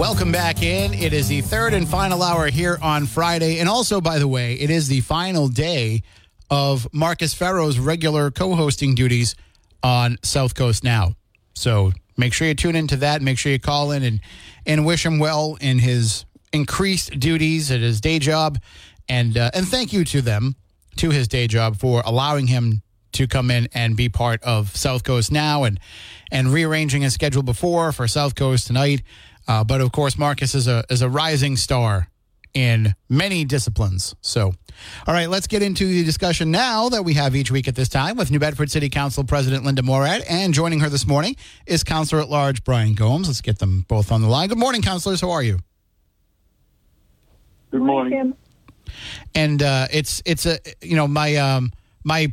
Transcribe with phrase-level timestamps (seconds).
[0.00, 0.94] Welcome back in.
[0.94, 3.58] It is the third and final hour here on Friday.
[3.58, 6.04] And also, by the way, it is the final day
[6.48, 9.34] of Marcus Farrow's regular co hosting duties
[9.82, 11.16] on South Coast Now.
[11.52, 13.20] So make sure you tune into that.
[13.20, 14.20] Make sure you call in and,
[14.64, 18.58] and wish him well in his increased duties at his day job.
[19.06, 20.56] And, uh, and thank you to them,
[20.96, 22.80] to his day job, for allowing him
[23.12, 25.78] to come in and be part of South Coast now and,
[26.32, 29.02] and rearranging his schedule before for South Coast tonight.
[29.50, 32.08] Uh, but of course, Marcus is a is a rising star
[32.54, 34.14] in many disciplines.
[34.20, 34.52] So,
[35.08, 37.88] all right, let's get into the discussion now that we have each week at this
[37.88, 41.34] time with New Bedford City Council President Linda Morad, and joining her this morning
[41.66, 43.26] is Councilor at Large Brian Gomes.
[43.26, 44.48] Let's get them both on the line.
[44.48, 45.20] Good morning, councilors.
[45.20, 45.58] How are you?
[47.72, 48.12] Good morning.
[48.12, 48.94] Tim.
[49.34, 51.72] And uh, it's it's a you know my um
[52.04, 52.32] my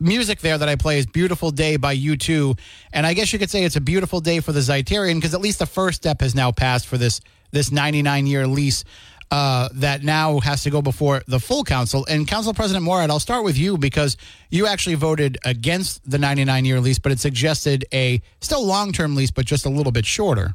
[0.00, 2.58] music there that I play is Beautiful Day by U2.
[2.92, 5.40] And I guess you could say it's a beautiful day for the Zeiterion because at
[5.40, 8.84] least the first step has now passed for this this 99 year lease
[9.30, 12.06] uh, that now has to go before the full council.
[12.08, 14.16] And Council President Morad, I'll start with you because
[14.50, 19.14] you actually voted against the 99 year lease, but it suggested a still long term
[19.14, 20.54] lease, but just a little bit shorter.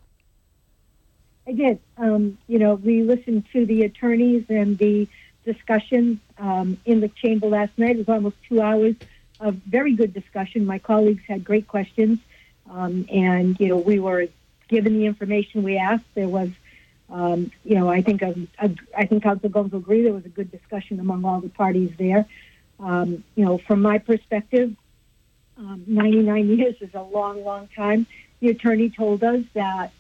[1.46, 1.80] I did.
[1.98, 5.08] Um, you know, we listened to the attorneys and the
[5.44, 7.98] discussion um, in the chamber last night.
[7.98, 8.96] It was almost two hours
[9.40, 10.66] of very good discussion.
[10.66, 12.20] My colleagues had great questions,
[12.70, 14.28] um, and you know, we were
[14.68, 16.06] given the information we asked.
[16.16, 16.50] There was,
[17.10, 20.26] um, you know, I think a, a, I think Council Gomes will agree there was
[20.26, 22.26] a good discussion among all the parties there.
[22.80, 24.76] Um, you know, from my perspective,
[25.58, 28.06] um, 99 years is a long, long time.
[28.40, 29.92] The attorney told us that,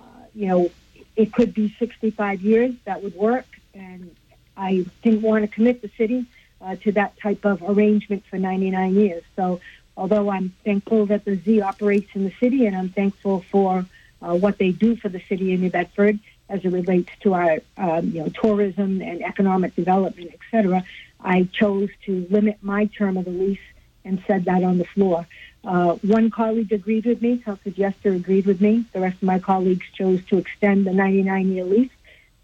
[0.00, 0.04] uh,
[0.34, 0.70] you know,
[1.14, 2.74] it could be 65 years.
[2.84, 4.14] That would work, and
[4.56, 6.26] I didn't want to commit the city
[6.62, 9.22] uh, to that type of arrangement for 99 years.
[9.36, 9.60] So,
[9.96, 13.84] although I'm thankful that the Z operates in the city, and I'm thankful for
[14.20, 16.18] uh, what they do for the city of New Bedford
[16.48, 20.84] as it relates to our, um, you know, tourism and economic development, et cetera,
[21.20, 23.58] I chose to limit my term of the lease
[24.04, 25.26] and said that on the floor.
[25.64, 28.84] Uh, one colleague agreed with me, Councilor Jester agreed with me.
[28.92, 31.90] The rest of my colleagues chose to extend the 99-year lease,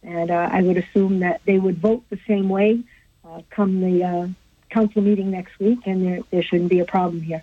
[0.02, 2.82] and uh, I would assume that they would vote the same way
[3.28, 4.28] uh, come the uh,
[4.70, 7.42] council meeting next week, and there, there shouldn't be a problem here.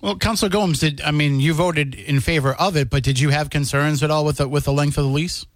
[0.00, 3.30] Well, Councilor Gomes, did I mean you voted in favor of it, but did you
[3.30, 5.46] have concerns at all with the, with the length of the lease?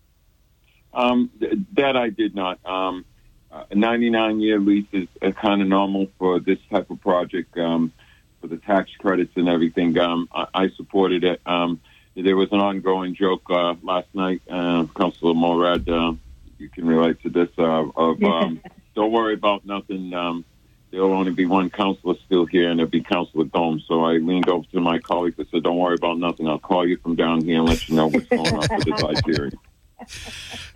[0.94, 2.59] Um, th- that I did not.
[2.65, 3.05] Um,
[3.50, 7.93] a 99 year lease is uh, kind of normal for this type of project um,
[8.41, 9.99] for the tax credits and everything.
[9.99, 11.41] Um, I, I supported it.
[11.47, 11.81] Um,
[12.15, 15.89] there was an ongoing joke uh, last night, uh, Councilor Morad.
[15.89, 16.15] Uh,
[16.59, 18.60] you can relate to this uh, of um,
[18.98, 20.12] don't worry about nothing.
[20.12, 20.44] Um,
[20.91, 23.84] there'll only be one counselor still here, and it'll be Councilor Gomes.
[23.86, 26.48] So I leaned over to my colleague and said, "Don't worry about nothing.
[26.48, 29.22] I'll call you from down here and let you know what's going on with the
[29.28, 29.53] Iberia."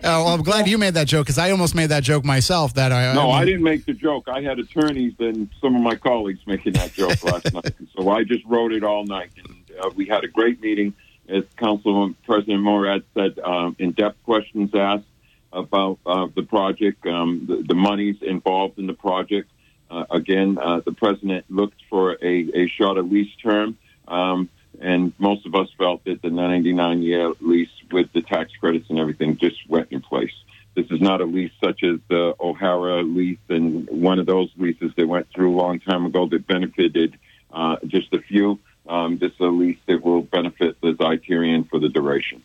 [0.05, 2.75] Oh, well, I'm glad you made that joke because I almost made that joke myself.
[2.75, 4.29] That I No, I didn't make the joke.
[4.29, 7.73] I had attorneys and some of my colleagues making that joke last night.
[7.97, 9.31] So I just wrote it all night.
[9.37, 10.93] And uh, we had a great meeting.
[11.27, 15.05] As Council President Morad said, um, in-depth questions asked
[15.53, 19.49] about uh, the project, um, the, the monies involved in the project.
[19.89, 23.77] Uh, again, uh, the president looked for a, a shorter lease term,
[24.07, 24.49] um,
[24.81, 29.37] and most of us felt that the 99-year lease with the tax credits and everything
[29.37, 30.33] just went in place.
[30.75, 34.91] This is not a lease such as the O'Hara lease and one of those leases
[34.97, 37.17] that went through a long time ago that benefited
[37.51, 38.59] uh, just a few.
[38.87, 42.41] Um, this is a lease that will benefit the Zeiterion for the duration.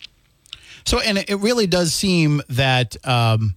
[0.84, 3.56] So, and it really does seem that um,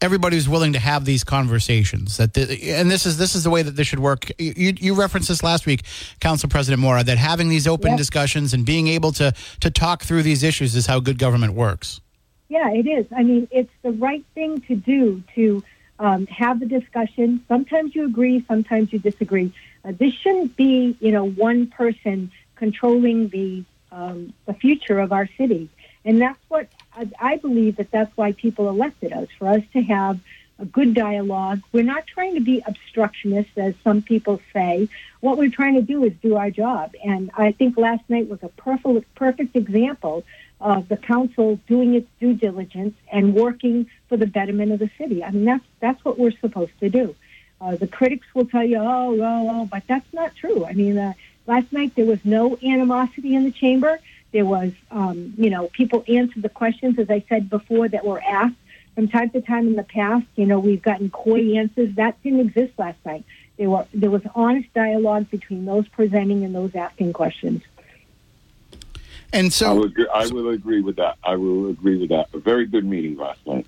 [0.00, 2.16] everybody's willing to have these conversations.
[2.16, 4.30] That, the, and this is this is the way that this should work.
[4.38, 5.82] You, you referenced this last week,
[6.20, 7.98] Council President Morad, that having these open Yep.
[7.98, 12.00] discussions and being able to to talk through these issues is how good government works.
[12.48, 13.06] Yeah, it is.
[13.16, 15.62] I mean, it's the right thing to do to
[16.00, 17.44] um, have the discussion.
[17.46, 19.52] Sometimes you agree, sometimes you disagree.
[19.84, 25.28] Uh, this shouldn't be, you know, one person controlling the um, the future of our
[25.38, 25.68] city,
[26.04, 29.82] and that's what I, I believe that that's why people elected us for us to
[29.82, 30.20] have
[30.58, 31.62] a good dialogue.
[31.72, 34.88] We're not trying to be obstructionists, as some people say.
[35.20, 36.94] What we're trying to do is do our job.
[37.02, 40.24] And I think last night was a perfect, perfect example
[40.60, 45.24] of the council doing its due diligence and working for the betterment of the city.
[45.24, 47.14] I mean, that's that's what we're supposed to do.
[47.60, 50.64] Uh, the critics will tell you, oh, oh, oh, but that's not true.
[50.64, 51.14] I mean, uh,
[51.46, 53.98] last night there was no animosity in the chamber.
[54.32, 58.22] There was, um, you know, people answered the questions, as I said before, that were
[58.22, 58.56] asked.
[58.94, 61.94] From time to time in the past, you know, we've gotten coy answers.
[61.94, 63.24] That didn't exist last night.
[63.56, 67.62] There, were, there was honest dialogue between those presenting and those asking questions.
[69.32, 71.18] And so I will, agree, I will agree with that.
[71.22, 72.28] I will agree with that.
[72.34, 73.66] A very good meeting last night.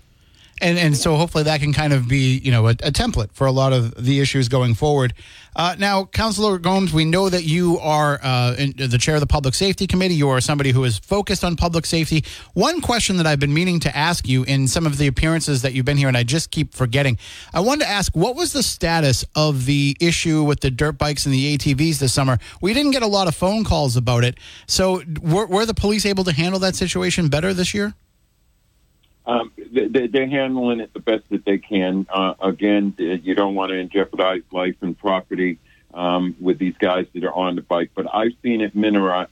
[0.60, 3.46] And and so hopefully that can kind of be you know a, a template for
[3.46, 5.14] a lot of the issues going forward.
[5.54, 9.26] Uh, now, Councilor Gomes, we know that you are uh, in, the chair of the
[9.26, 10.14] Public Safety Committee.
[10.14, 12.24] You are somebody who is focused on public safety.
[12.54, 15.74] One question that I've been meaning to ask you in some of the appearances that
[15.74, 17.18] you've been here, and I just keep forgetting.
[17.52, 21.26] I wanted to ask, what was the status of the issue with the dirt bikes
[21.26, 22.38] and the ATVs this summer?
[22.62, 24.38] We didn't get a lot of phone calls about it.
[24.66, 27.94] So, were, were the police able to handle that situation better this year?
[29.24, 32.06] Um, they, they're handling it the best that they can.
[32.10, 35.58] Uh, again, you don't want to jeopardize life and property
[35.94, 37.90] um, with these guys that are on the bike.
[37.94, 39.28] But I've seen it minor,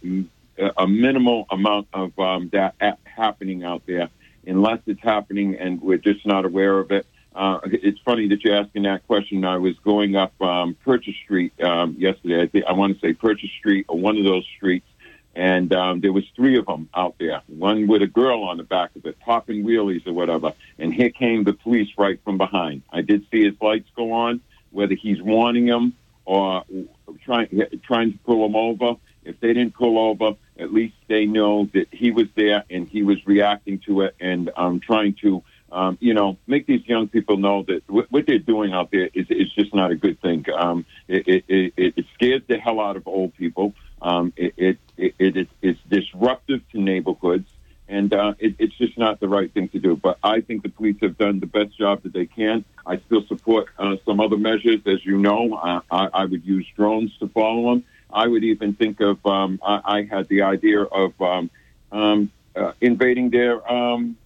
[0.76, 4.08] a minimal amount of um, that happening out there,
[4.46, 7.06] unless it's happening and we're just not aware of it.
[7.34, 9.44] Uh, it's funny that you're asking that question.
[9.44, 12.42] I was going up um, Purchase Street um, yesterday.
[12.42, 14.86] I think I want to say Purchase Street or one of those streets,
[15.34, 17.42] and um, there was three of them out there.
[17.46, 20.52] One with a girl on the back of it, popping wheelies or whatever.
[20.78, 22.82] And here came the police right from behind.
[22.90, 24.40] I did see his lights go on,
[24.70, 25.94] whether he's warning them
[26.24, 26.64] or
[27.24, 27.48] trying
[27.84, 28.94] trying to pull them over.
[29.24, 33.02] If they didn't pull over, at least they know that he was there and he
[33.02, 37.36] was reacting to it and um, trying to, um, you know, make these young people
[37.36, 40.46] know that w- what they're doing out there is, is just not a good thing.
[40.56, 43.74] Um, it, it, it, it scares the hell out of old people.
[44.02, 47.48] Um, it, it, it, it, it's disruptive to neighborhoods,
[47.88, 49.96] and uh, it, it's just not the right thing to do.
[49.96, 52.64] But I think the police have done the best job that they can.
[52.86, 55.54] I still support uh, some other measures, as you know.
[55.54, 57.84] Uh, I, I would use drones to follow them.
[58.12, 59.24] I would even think of.
[59.26, 61.50] Um, I, I had the idea of um,
[61.92, 64.16] um, uh, invading their um,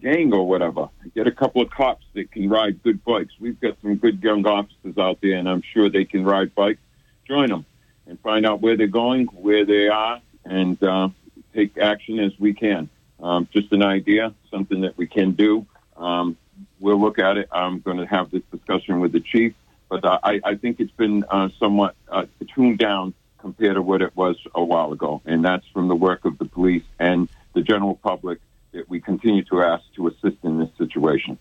[0.00, 0.88] gang or whatever.
[1.14, 3.34] Get a couple of cops that can ride good bikes.
[3.38, 6.80] We've got some good young officers out there, and I'm sure they can ride bikes.
[7.26, 7.66] Join them
[8.06, 11.08] and find out where they're going, where they are, and uh,
[11.54, 12.88] take action as we can.
[13.22, 15.66] Um, just an idea, something that we can do.
[15.96, 16.36] Um,
[16.78, 17.48] we'll look at it.
[17.52, 19.54] I'm going to have this discussion with the chief,
[19.88, 22.24] but uh, I, I, think it's been uh, somewhat uh,
[22.54, 26.24] tuned down compared to what it was a while ago, and that's from the work
[26.24, 28.38] of the police and the general public
[28.72, 31.38] that we continue to ask to assist in this situation.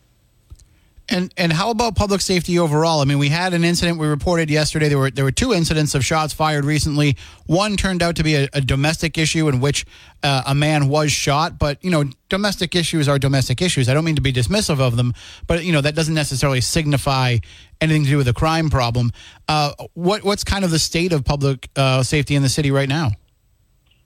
[1.12, 3.02] And and how about public safety overall?
[3.02, 4.90] I mean, we had an incident we reported yesterday.
[4.90, 7.18] There were there were two incidents of shots fired recently.
[7.48, 9.86] One turned out to be a, a domestic issue in which
[10.22, 11.58] uh, a man was shot.
[11.58, 13.90] But you know, domestic issues are domestic issues.
[13.90, 15.14] I don't mean to be dismissive of them,
[15.48, 17.38] but you know that doesn't necessarily signify
[17.82, 19.12] anything to do with a crime problem.
[19.48, 22.90] Uh, what what's kind of the state of public uh, safety in the city right
[22.90, 23.12] now?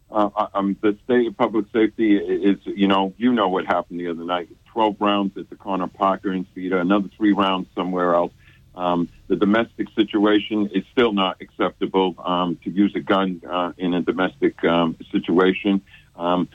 [0.09, 4.07] Uh, um, the state of public safety is, you know, you know what happened the
[4.07, 4.47] other night.
[4.73, 8.33] 12 rounds at the corner Parker and Cedar, another three rounds somewhere else.
[8.75, 13.93] Um, the domestic situation is still not acceptable um, to use a gun uh, in
[13.93, 15.81] a domestic um, situation.
[16.15, 16.49] Um,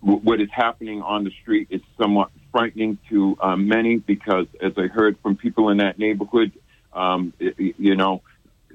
[0.00, 4.88] what is happening on the street is somewhat frightening to uh, many because, as I
[4.88, 6.52] heard from people in that neighborhood,
[6.92, 8.22] um, it, you know,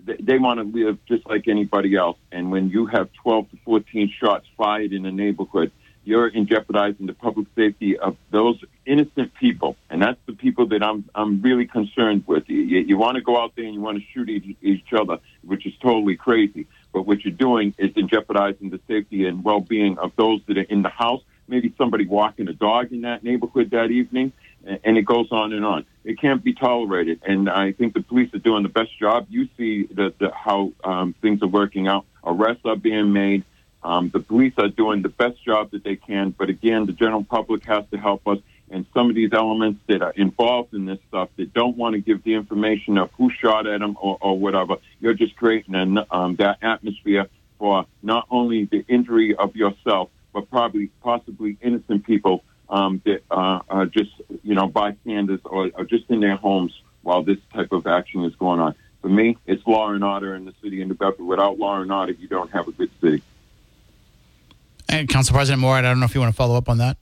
[0.05, 2.17] they want to live just like anybody else.
[2.31, 5.71] And when you have 12 to 14 shots fired in a neighborhood,
[6.05, 10.83] you're in jeopardizing the public safety of those innocent people, and that's the people that
[10.83, 12.49] I'm I'm really concerned with.
[12.49, 15.19] You, you, want to go out there and you want to shoot each, each other,
[15.43, 16.67] which is totally crazy.
[16.91, 20.61] But what you're doing is in jeopardizing the safety and well-being of those that are
[20.61, 21.21] in the house.
[21.47, 24.31] Maybe somebody walking a dog in that neighborhood that evening,
[24.65, 25.85] and it goes on and on.
[26.03, 29.27] It can't be tolerated, and I think the police are doing the best job.
[29.29, 32.05] You see the, the, how um, things are working out.
[32.23, 33.43] Arrests are being made.
[33.83, 37.23] Um, the police are doing the best job that they can, but again, the general
[37.23, 38.39] public has to help us.
[38.71, 41.99] And some of these elements that are involved in this stuff that don't want to
[41.99, 45.99] give the information of who shot at them or, or whatever, you're just creating an,
[46.09, 47.27] um, that atmosphere
[47.59, 53.59] for not only the injury of yourself, but probably possibly innocent people um, that uh,
[53.69, 54.11] are just,
[54.43, 56.73] you know, bystanders or, or just in their homes
[57.03, 58.73] while this type of action is going on.
[59.01, 61.25] For me, it's law and order in the city of New Bedford.
[61.25, 63.21] Without law and order, you don't have a good city.
[64.89, 66.97] And Council President Moore, I don't know if you want to follow up on that.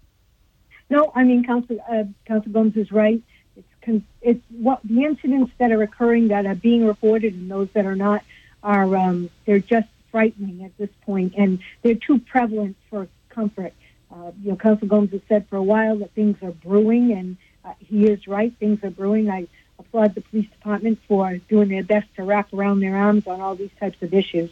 [0.89, 3.21] No, I mean, Council, uh, Council Gomes is right.
[3.55, 7.69] It's con- it's what the incidents that are occurring that are being reported and those
[7.73, 8.23] that are not
[8.63, 13.73] are um, they're just frightening at this point, and they're too prevalent for comfort.
[14.13, 17.37] Uh, you know, Council Gomes has said for a while that things are brewing, and
[17.63, 18.53] uh, he is right.
[18.59, 19.29] Things are brewing.
[19.29, 19.47] I
[19.79, 23.55] applaud the police department for doing their best to wrap around their arms on all
[23.55, 24.51] these types of issues.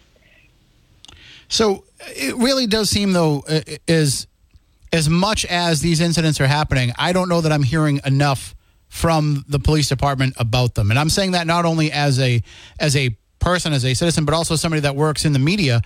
[1.50, 3.44] So it really does seem, though,
[3.88, 4.28] is
[4.94, 8.56] as much as these incidents are happening, I don't know that I'm hearing enough
[8.88, 10.90] from the police department about them.
[10.90, 12.42] And I'm saying that not only as a
[12.80, 15.82] as a person, as a citizen, but also somebody that works in the media.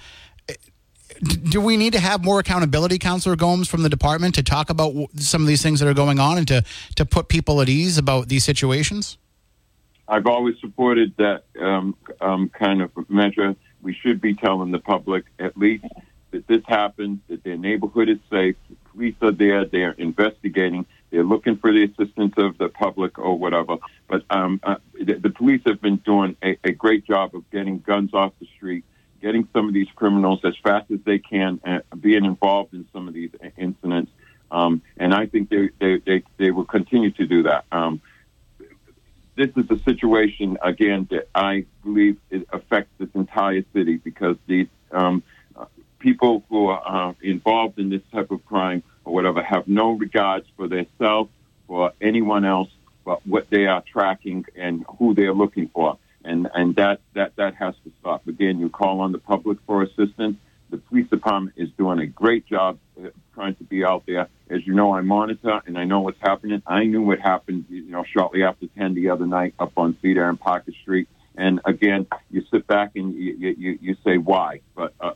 [1.22, 4.94] Do we need to have more accountability, Councillor Gomes, from the department to talk about
[5.16, 6.64] some of these things that are going on and to,
[6.96, 9.18] to put people at ease about these situations?
[10.08, 13.56] I've always supported that um, um, kind of measure.
[13.84, 15.86] We should be telling the public at least
[16.32, 21.24] that this happened, that their neighborhood is safe, the police are there, they're investigating, they're
[21.24, 23.78] looking for the assistance of the public or whatever.
[24.08, 27.80] But um, uh, the, the, police have been doing a, a, great job of getting
[27.80, 28.84] guns off the street,
[29.22, 33.08] getting some of these criminals as fast as they can, uh, being involved in some
[33.08, 34.12] of these incidents.
[34.50, 37.66] Um, and I think they, they, they, they, will continue to do that.
[37.72, 38.02] Um,
[39.36, 44.68] this is a situation, again, that I believe it affects this entire city because these
[44.92, 45.24] um,
[46.00, 50.46] people who are uh, involved in this type of crime or whatever have no regards
[50.56, 51.32] for themselves,
[51.66, 52.70] for anyone else,
[53.06, 55.98] but what they are tracking and who they're looking for.
[56.26, 58.28] And, and that, that, that has to stop.
[58.28, 60.38] Again, you call on the public for assistance.
[60.70, 64.28] The police department is doing a great job uh, trying to be out there.
[64.54, 66.62] As you know, I monitor and I know what's happening.
[66.68, 70.30] I knew what happened, you know, shortly after 10 the other night up on Cedar
[70.30, 71.08] and Parker Street.
[71.36, 75.14] And again, you sit back and you, you, you say why, but uh,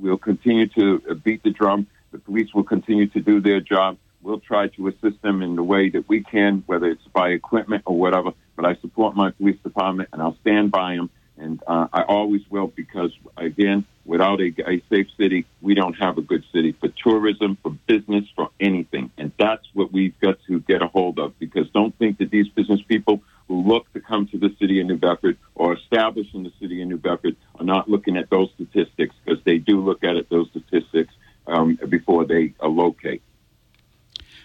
[0.00, 1.86] we'll continue to beat the drum.
[2.10, 3.96] The police will continue to do their job.
[4.22, 7.84] We'll try to assist them in the way that we can, whether it's by equipment
[7.86, 8.32] or whatever.
[8.56, 11.10] But I support my police department and I'll stand by them.
[11.40, 16.18] And uh, I always will because, again, without a, a safe city, we don't have
[16.18, 19.10] a good city for tourism, for business, for anything.
[19.16, 22.48] And that's what we've got to get a hold of because don't think that these
[22.48, 26.42] business people who look to come to the city of New Bedford or establish in
[26.42, 30.04] the city of New Bedford are not looking at those statistics because they do look
[30.04, 31.12] at it, those statistics
[31.46, 33.22] um, before they uh, locate.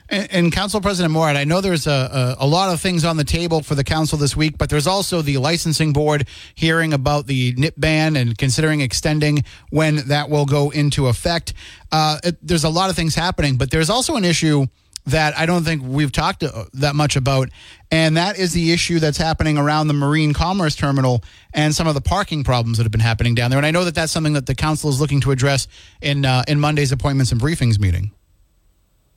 [0.07, 3.17] And, and, Council President Morad, I know there's a, a, a, lot of things on
[3.17, 7.25] the table for the council this week, but there's also the licensing board hearing about
[7.25, 11.53] the nip ban and considering extending when that will go into effect.
[11.91, 14.67] Uh, it, there's a lot of things happening, but there's also an issue
[15.07, 17.49] that I don't think we've talked uh, that much about,
[17.91, 21.93] and that is the issue that's happening around the Marine Commerce Terminal and some of
[21.93, 23.59] the parking problems that have been happening down there.
[23.59, 25.67] And I know that that's something that the council is looking to address
[26.01, 28.11] in uh, in Monday's appointments and briefings meeting.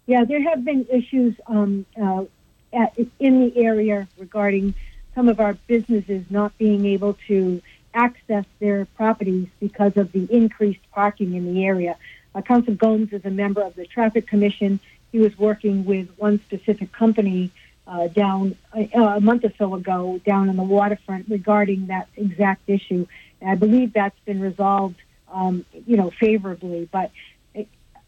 [0.09, 2.25] Yeah, there have been issues um, uh,
[2.73, 4.75] at, in the area regarding
[5.15, 7.61] some of our businesses not being able to
[7.93, 11.95] access their properties because of the increased parking in the area.
[12.35, 14.81] Uh, Council Gomes is a member of the Traffic Commission
[15.13, 17.51] he was working with one specific company
[17.87, 22.63] uh, down uh, a month or so ago down on the waterfront regarding that exact
[22.67, 23.07] issue.
[23.43, 24.97] And I believe that's been resolved,
[25.31, 26.89] um, you know, favorably.
[26.91, 27.11] But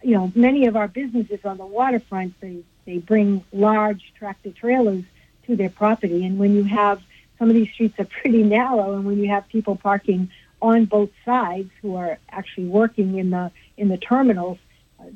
[0.02, 5.04] you know, many of our businesses on the waterfront they they bring large tractor trailers
[5.46, 7.02] to their property, and when you have
[7.38, 10.30] some of these streets are pretty narrow, and when you have people parking
[10.62, 14.58] on both sides who are actually working in the in the terminals,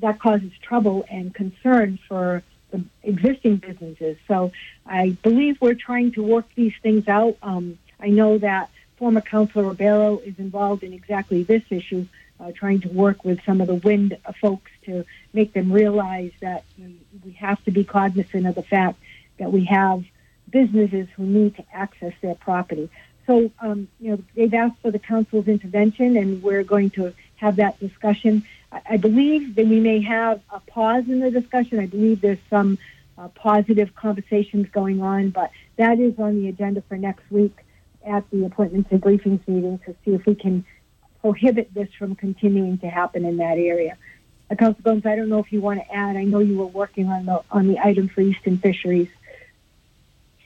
[0.01, 4.17] that causes trouble and concern for the existing businesses.
[4.27, 4.53] So
[4.87, 7.37] I believe we're trying to work these things out.
[7.43, 12.07] Um, I know that former Councilor Ribeiro is involved in exactly this issue,
[12.45, 16.65] uh, trying to work with some of the wind folks to make them realize that
[17.25, 18.99] we have to be cognizant of the fact
[19.39, 20.05] that we have
[20.51, 22.91] businesses who need to access their property.
[23.27, 27.57] So, um, you know, they've asked for the council's intervention, and we're going to have
[27.57, 28.45] that discussion.
[28.89, 31.79] I believe that we may have a pause in the discussion.
[31.79, 32.77] I believe there's some
[33.17, 37.57] uh, positive conversations going on, but that is on the agenda for next week
[38.05, 40.65] at the appointments and briefings meeting to see if we can
[41.25, 43.97] prohibit this from continuing to happen in that area.
[44.51, 46.17] Uh, Council Gomes, I don't know if you want to add.
[46.17, 49.09] I know you were working on the on the item for Eastern Fisheries.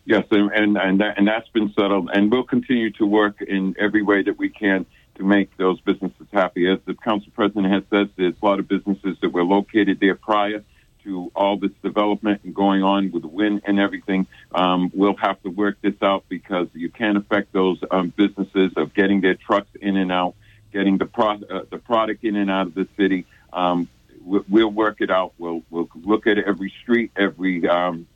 [0.05, 3.75] Yes, and and and, that, and that's been settled, and we'll continue to work in
[3.77, 6.71] every way that we can to make those businesses happy.
[6.71, 10.15] As the council president has said, there's a lot of businesses that were located there
[10.15, 10.63] prior
[11.03, 14.29] to all this development and going on with the wind and everything.
[14.53, 18.95] Um, we'll have to work this out because you can't affect those um, businesses of
[18.95, 20.35] getting their trucks in and out,
[20.73, 23.27] getting the pro- uh, the product in and out of the city.
[23.53, 23.89] Um,
[24.25, 25.33] we'll work it out.
[25.39, 28.07] We'll we'll look at every street, every um,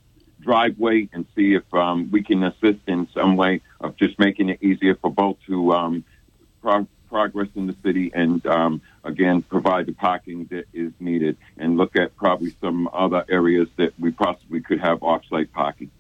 [0.43, 4.63] driveway and see if um, we can assist in some way of just making it
[4.63, 6.05] easier for both to um,
[6.61, 11.77] pro- progress in the city and um, again provide the parking that is needed and
[11.77, 15.91] look at probably some other areas that we possibly could have off-site parking.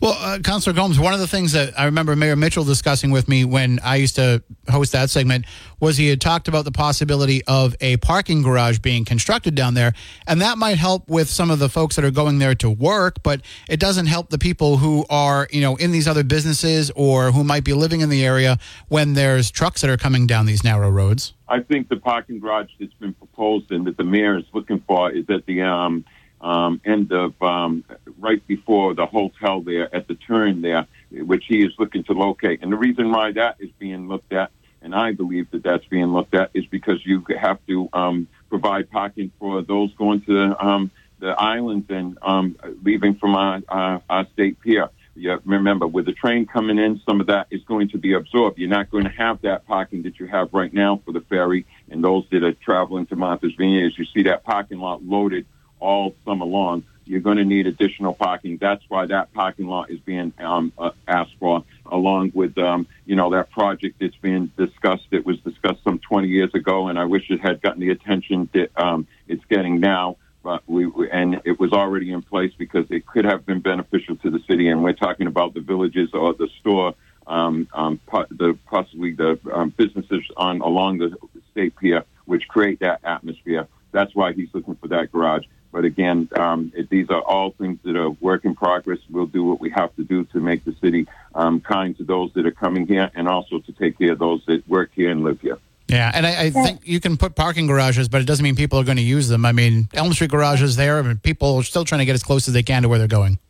[0.00, 3.28] Well, uh, Councilor Gomes, one of the things that I remember Mayor Mitchell discussing with
[3.28, 5.44] me when I used to host that segment
[5.80, 9.92] was he had talked about the possibility of a parking garage being constructed down there.
[10.26, 13.22] And that might help with some of the folks that are going there to work,
[13.22, 17.32] but it doesn't help the people who are, you know, in these other businesses or
[17.32, 20.64] who might be living in the area when there's trucks that are coming down these
[20.64, 21.34] narrow roads.
[21.48, 25.10] I think the parking garage that's been proposed and that the mayor is looking for
[25.10, 26.04] is at the um,
[26.44, 27.84] um, end of um,
[28.18, 32.62] right before the hotel there at the turn there, which he is looking to locate.
[32.62, 34.50] And the reason why that is being looked at,
[34.82, 38.90] and I believe that that's being looked at, is because you have to um, provide
[38.90, 44.26] parking for those going to um, the islands and um, leaving from our, our, our
[44.34, 44.90] state pier.
[45.16, 48.58] You remember, with the train coming in, some of that is going to be absorbed.
[48.58, 51.66] You're not going to have that parking that you have right now for the ferry
[51.88, 53.92] and those that are traveling to Martha's Vineyard.
[53.96, 55.46] You see that parking lot loaded
[55.84, 58.56] all summer long, you're going to need additional parking.
[58.56, 63.14] That's why that parking lot is being um, uh, asked for, along with um, you
[63.14, 65.06] know that project that's being discussed.
[65.10, 68.48] It was discussed some 20 years ago, and I wish it had gotten the attention
[68.54, 70.16] that um, it's getting now.
[70.42, 74.30] But we and it was already in place because it could have been beneficial to
[74.30, 74.68] the city.
[74.68, 76.94] And we're talking about the villages or the store,
[77.26, 78.00] um, um,
[78.30, 81.16] the possibly the um, businesses on along the
[81.50, 83.68] state pier, which create that atmosphere.
[83.92, 85.44] That's why he's looking for that garage.
[85.74, 89.00] But again, um, it, these are all things that are work in progress.
[89.10, 92.32] We'll do what we have to do to make the city um, kind to those
[92.34, 95.24] that are coming here and also to take care of those that work here and
[95.24, 95.58] live here.
[95.88, 98.78] Yeah, and I, I, think you can put parking garages, but it doesn't mean people
[98.78, 99.44] are going to use them.
[99.44, 102.22] I mean, Elm Street garage is there, and people are still trying to get as
[102.22, 103.40] close as they can to where they're going.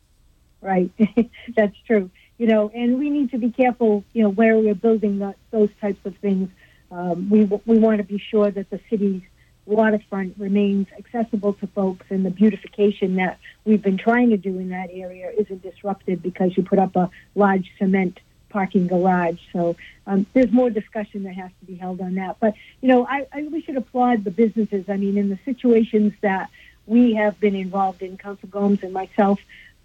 [0.61, 0.89] Right,
[1.55, 2.09] that's true.
[2.39, 4.03] You know, and we need to be careful.
[4.13, 6.49] You know, where we're building the, those types of things.
[6.89, 9.21] Um, we we want to be sure that the city's
[9.65, 14.69] waterfront remains accessible to folks, and the beautification that we've been trying to do in
[14.69, 19.39] that area isn't disrupted because you put up a large cement parking garage.
[19.51, 19.75] So
[20.07, 22.37] um, there's more discussion that has to be held on that.
[22.39, 24.85] But you know, I, I we should applaud the businesses.
[24.87, 26.49] I mean, in the situations that
[26.85, 29.39] we have been involved in, Council Gomes and myself,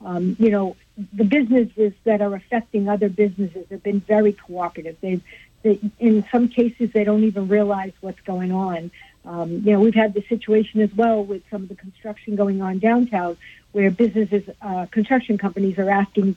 [0.04, 0.76] um, you know,
[1.12, 4.96] the businesses that are affecting other businesses have been very cooperative.
[5.00, 5.22] They've,
[5.62, 8.90] they, in some cases, they don't even realize what's going on.
[9.24, 12.62] Um, you know, we've had the situation as well with some of the construction going
[12.62, 13.36] on downtown,
[13.72, 16.36] where businesses, uh, construction companies are asking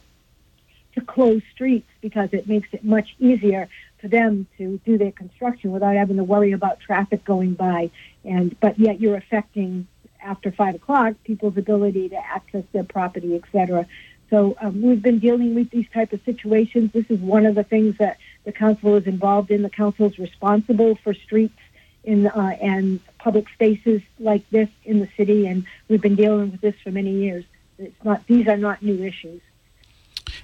[0.96, 3.68] to close streets because it makes it much easier
[4.00, 7.90] for them to do their construction without having to worry about traffic going by.
[8.24, 9.88] And but yet you're affecting
[10.22, 13.88] after five o'clock people's ability to access their property, et cetera.
[14.30, 16.92] So um, we've been dealing with these type of situations.
[16.92, 19.62] This is one of the things that the council is involved in.
[19.62, 21.60] The council is responsible for streets
[22.04, 26.62] in uh, and public spaces like this in the city, and we've been dealing with
[26.62, 27.46] this for many years.
[27.78, 29.42] It's not; these are not new issues.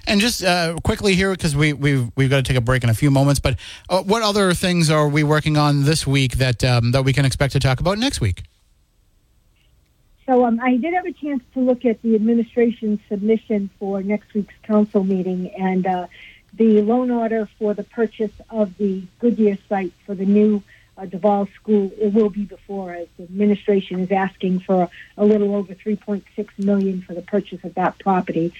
[0.06, 2.90] And just uh, quickly here, because we, we've we've got to take a break in
[2.90, 3.40] a few moments.
[3.40, 3.56] But
[3.88, 7.24] uh, what other things are we working on this week that um, that we can
[7.24, 8.42] expect to talk about next week?
[10.26, 14.32] So um, I did have a chance to look at the administration submission for next
[14.32, 16.06] week's council meeting, and uh,
[16.54, 20.62] the loan order for the purchase of the Goodyear site for the new
[21.00, 23.08] uh, Duval School, it will be before us.
[23.16, 26.24] The administration is asking for a little over 3.6
[26.58, 28.52] million for the purchase of that property,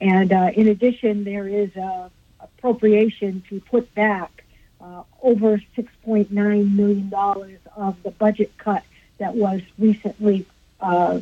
[0.00, 4.44] and uh, in addition, there is a appropriation to put back
[4.80, 8.82] uh, over 6.9 million dollars of the budget cut
[9.18, 10.46] that was recently
[10.80, 11.20] uh,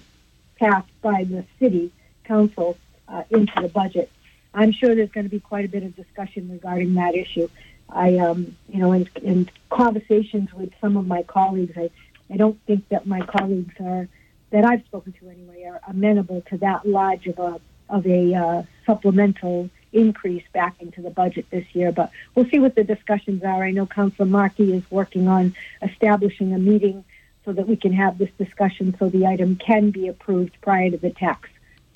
[0.59, 1.93] passed by the city
[2.25, 2.77] council
[3.09, 4.11] uh, into the budget.
[4.53, 7.49] I'm sure there's going to be quite a bit of discussion regarding that issue.
[7.89, 11.91] I, um, you know, in, in conversations with some of my colleagues, I,
[12.33, 14.09] I don't think that my colleagues are,
[14.51, 18.63] that I've spoken to anyway, are amenable to that large of a of a uh,
[18.87, 21.93] supplemental increase back into the budget this year.
[21.93, 23.63] But we'll see what the discussions are.
[23.63, 27.05] I know Councilor Markey is working on establishing a meeting
[27.45, 30.97] so that we can have this discussion so the item can be approved prior to
[30.97, 31.49] the tax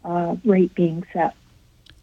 [0.05, 1.35] uh, rate being set.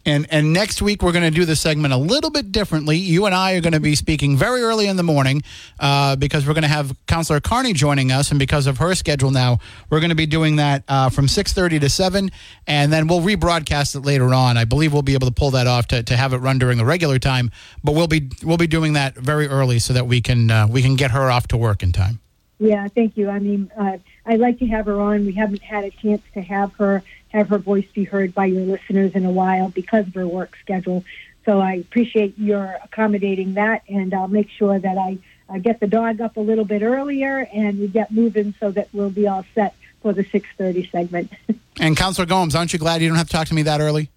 [0.06, 2.98] And and next week we're going to do the segment a little bit differently.
[2.98, 5.41] You and I are going to be speaking very early in the morning
[5.80, 9.32] uh, because we're going to have Counselor Carney joining us, and because of her schedule
[9.32, 9.58] now,
[9.89, 12.30] we're going to be doing that uh, from six thirty to seven,
[12.68, 14.58] and then we'll rebroadcast it later on.
[14.58, 16.78] I believe we'll be able to pull that off to, to have it run during
[16.78, 17.50] the regular time,
[17.84, 20.82] but we'll be we'll be doing that very early so that we can uh, we
[20.84, 22.20] can get her off to work in time.
[22.60, 23.30] Yeah, thank you.
[23.30, 25.26] I mean, uh, I'd like to have her on.
[25.26, 27.04] We haven't had a chance to have her
[27.36, 30.56] have her voice be heard by your listeners in a while because of her work
[30.62, 31.04] schedule.
[31.43, 35.17] So I appreciate your accommodating that, and I'll make sure that I
[35.50, 38.88] uh, get the dog up a little bit earlier and we get moving so that
[38.93, 41.32] we'll be all set for the 6:30 segment.
[41.80, 44.10] and Councilor Gomes, aren't you glad you don't have to talk to me that early?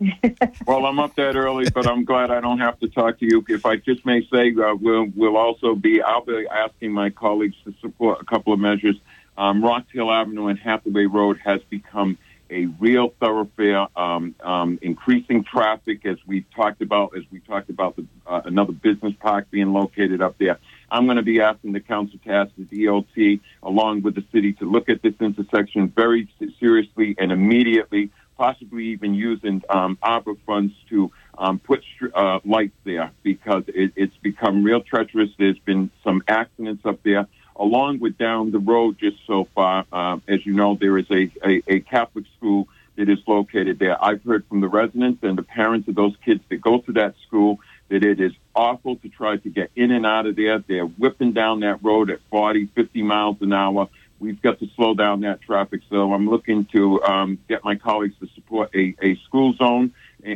[0.66, 3.44] well, I'm up that early, but I'm glad I don't have to talk to you.
[3.48, 7.56] If I just may say, uh, we'll, we'll also be, I'll be asking my colleagues
[7.64, 8.96] to support a couple of measures.
[9.38, 12.18] Um, Rock Hill Avenue and Hathaway Road has become
[12.54, 17.96] a real thoroughfare, um, um, increasing traffic as we talked about, as we talked about
[17.96, 20.58] the, uh, another business park being located up there.
[20.90, 24.52] I'm going to be asking the council to ask the DOT along with the city
[24.54, 26.28] to look at this intersection very
[26.60, 31.82] seriously and immediately, possibly even using um, ARPA funds to um, put
[32.14, 35.30] uh, lights there because it, it's become real treacherous.
[35.38, 39.84] There's been some accidents up there along with down the road just so far.
[39.92, 44.02] Uh, as you know, there is a, a, a Catholic school that is located there.
[44.02, 47.14] I've heard from the residents and the parents of those kids that go to that
[47.26, 50.58] school that it is awful to try to get in and out of there.
[50.58, 53.88] They're whipping down that road at 40, 50 miles an hour.
[54.24, 55.82] We've got to slow down that traffic.
[55.90, 59.92] So I'm looking to um, get my colleagues to support a, a school zone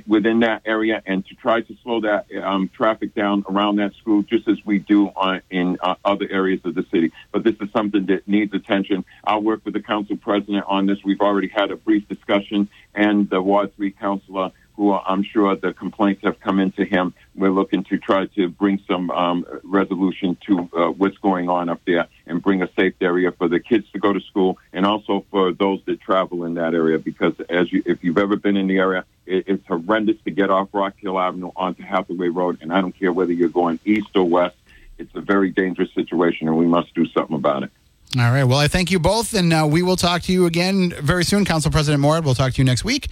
[0.07, 4.23] within that area and to try to slow that um, traffic down around that school,
[4.23, 7.13] just as we do on, in uh, other areas of the city.
[7.33, 9.05] But this is something that needs attention.
[9.25, 10.99] I'll work with the council president on this.
[11.03, 15.73] We've already had a brief discussion, and the Ward 3 councilor who I'm sure the
[15.73, 17.13] complaints have come into him.
[17.35, 21.81] We're looking to try to bring some um, resolution to uh, what's going on up
[21.85, 25.25] there and bring a safe area for the kids to go to school and also
[25.33, 26.97] for those that travel in that area.
[26.97, 30.49] Because as you, if you've ever been in the area, it, it's horrendous to get
[30.49, 34.11] off Rock Hill Avenue onto Hathaway Road, and I don't care whether you're going east
[34.15, 34.55] or west.
[34.97, 37.73] It's a very dangerous situation, and we must do something about it.
[38.17, 38.45] All right.
[38.45, 41.45] Well, I thank you both, and uh, we will talk to you again very soon,
[41.45, 42.25] Council President Morad.
[42.25, 43.09] We'll talk to you next week,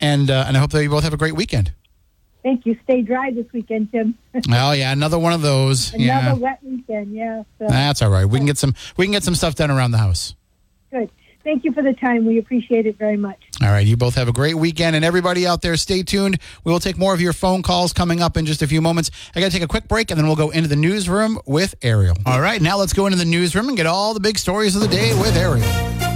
[0.00, 1.72] and uh, and I hope that you both have a great weekend.
[2.42, 2.76] Thank you.
[2.82, 4.18] Stay dry this weekend, Tim.
[4.50, 5.94] oh yeah, another one of those.
[5.94, 6.32] Another yeah.
[6.32, 7.14] wet weekend.
[7.14, 7.44] Yeah.
[7.60, 7.68] So.
[7.68, 8.24] That's all right.
[8.24, 8.74] We can get some.
[8.96, 10.34] We can get some stuff done around the house.
[10.90, 11.10] Good.
[11.42, 12.26] Thank you for the time.
[12.26, 13.38] We appreciate it very much.
[13.62, 13.86] All right.
[13.86, 14.94] You both have a great weekend.
[14.94, 16.38] And everybody out there, stay tuned.
[16.64, 19.10] We will take more of your phone calls coming up in just a few moments.
[19.34, 21.74] I got to take a quick break and then we'll go into the newsroom with
[21.82, 22.16] Ariel.
[22.26, 22.60] All right.
[22.60, 25.14] Now let's go into the newsroom and get all the big stories of the day
[25.18, 26.09] with Ariel.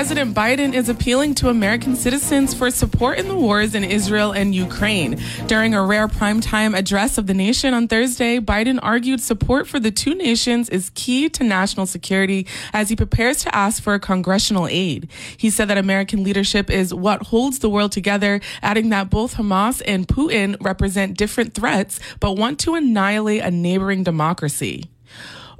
[0.00, 4.54] President Biden is appealing to American citizens for support in the wars in Israel and
[4.54, 5.20] Ukraine.
[5.46, 9.90] During a rare primetime address of the nation on Thursday, Biden argued support for the
[9.90, 15.10] two nations is key to national security as he prepares to ask for congressional aid.
[15.36, 19.82] He said that American leadership is what holds the world together, adding that both Hamas
[19.86, 24.88] and Putin represent different threats but want to annihilate a neighboring democracy.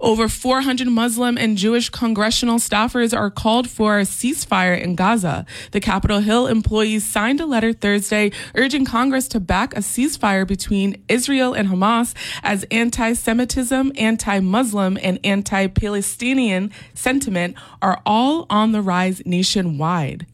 [0.00, 5.44] Over 400 Muslim and Jewish congressional staffers are called for a ceasefire in Gaza.
[5.72, 11.02] The Capitol Hill employees signed a letter Thursday urging Congress to back a ceasefire between
[11.08, 18.72] Israel and Hamas as anti Semitism, anti Muslim, and anti Palestinian sentiment are all on
[18.72, 20.26] the rise nationwide.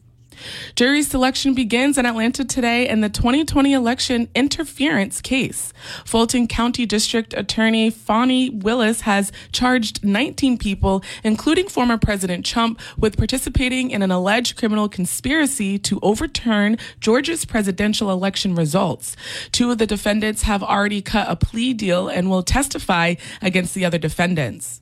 [0.75, 5.73] Jury selection begins in Atlanta today in the 2020 election interference case.
[6.05, 13.17] Fulton County District Attorney Fani Willis has charged 19 people, including former President Trump, with
[13.17, 19.15] participating in an alleged criminal conspiracy to overturn Georgia's presidential election results.
[19.51, 23.85] Two of the defendants have already cut a plea deal and will testify against the
[23.85, 24.81] other defendants.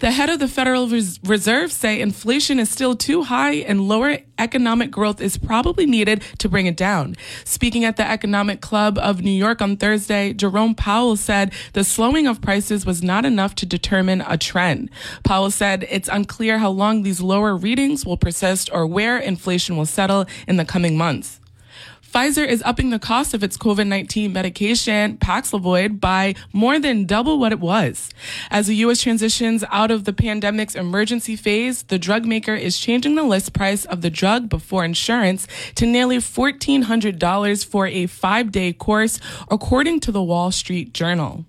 [0.00, 4.90] The head of the Federal Reserve say inflation is still too high and lower economic
[4.90, 7.16] growth is probably needed to bring it down.
[7.44, 12.26] Speaking at the Economic Club of New York on Thursday, Jerome Powell said the slowing
[12.26, 14.90] of prices was not enough to determine a trend.
[15.24, 19.86] Powell said it's unclear how long these lower readings will persist or where inflation will
[19.86, 21.40] settle in the coming months.
[22.12, 27.38] Pfizer is upping the cost of its COVID 19 medication, Paxlovid, by more than double
[27.38, 28.08] what it was.
[28.50, 29.02] As the U.S.
[29.02, 33.84] transitions out of the pandemic's emergency phase, the drug maker is changing the list price
[33.84, 40.10] of the drug before insurance to nearly $1,400 for a five day course, according to
[40.10, 41.44] the Wall Street Journal.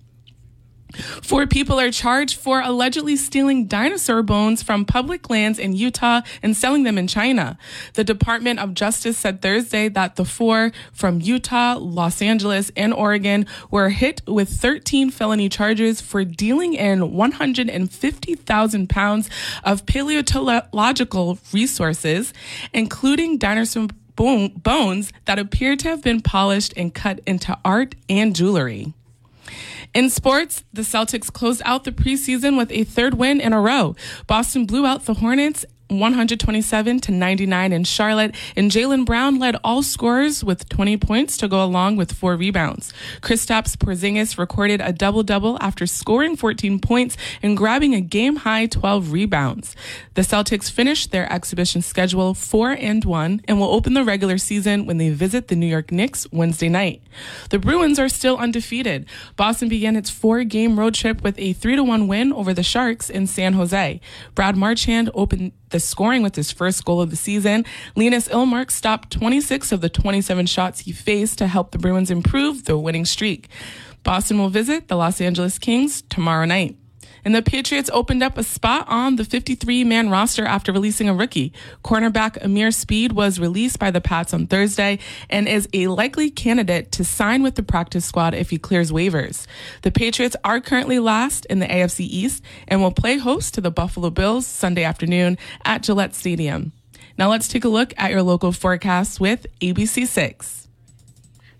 [1.22, 6.56] Four people are charged for allegedly stealing dinosaur bones from public lands in Utah and
[6.56, 7.58] selling them in China.
[7.94, 13.46] The Department of Justice said Thursday that the four from Utah, Los Angeles, and Oregon
[13.70, 19.30] were hit with 13 felony charges for dealing in 150,000 pounds
[19.64, 22.32] of paleontological resources,
[22.72, 28.92] including dinosaur bones that appear to have been polished and cut into art and jewelry.
[29.92, 33.96] In sports, the Celtics closed out the preseason with a third win in a row.
[34.28, 39.82] Boston blew out the Hornets 127 to 99 in Charlotte, and Jaylen Brown led all
[39.82, 42.92] scorers with 20 points to go along with four rebounds.
[43.20, 49.74] Kristaps Porzingis recorded a double-double after scoring 14 points and grabbing a game-high 12 rebounds.
[50.14, 54.86] The Celtics finished their exhibition schedule 4 and 1 and will open the regular season
[54.86, 57.02] when they visit the New York Knicks Wednesday night.
[57.50, 59.06] The Bruins are still undefeated.
[59.36, 63.54] Boston began its four-game road trip with a 3-1 win over the Sharks in San
[63.54, 64.00] Jose.
[64.34, 67.64] Brad Marchand opened the scoring with his first goal of the season.
[67.96, 72.64] Linus Ullmark stopped 26 of the 27 shots he faced to help the Bruins improve
[72.64, 73.48] the winning streak.
[74.02, 76.76] Boston will visit the Los Angeles Kings tomorrow night.
[77.24, 81.14] And the Patriots opened up a spot on the 53 man roster after releasing a
[81.14, 81.52] rookie.
[81.84, 86.92] Cornerback Ameer Speed was released by the Pats on Thursday and is a likely candidate
[86.92, 89.46] to sign with the practice squad if he clears waivers.
[89.82, 93.70] The Patriots are currently last in the AFC East and will play host to the
[93.70, 96.72] Buffalo Bills Sunday afternoon at Gillette Stadium.
[97.18, 100.69] Now let's take a look at your local forecast with ABC6.